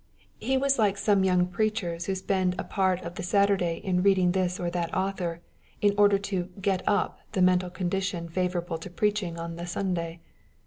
He 0.39 0.57
was 0.57 0.79
like 0.79 0.97
some 0.97 1.23
young 1.23 1.45
preachers 1.45 2.05
who 2.07 2.15
spend 2.15 2.55
a 2.57 2.63
part 2.63 3.03
of 3.03 3.13
the 3.13 3.21
Saturday 3.21 3.75
in 3.83 4.01
reading 4.01 4.31
this 4.31 4.59
or 4.59 4.71
that 4.71 4.91
author, 4.95 5.41
in 5.79 5.93
order 5.95 6.17
to 6.17 6.49
get 6.59 6.81
up 6.87 7.19
the 7.33 7.41
mental 7.43 7.69
condition 7.69 8.27
favorable 8.27 8.79
to 8.79 8.89
preaching 8.89 9.37
on 9.37 9.57
the 9.57 9.67
Sunday. 9.67 10.19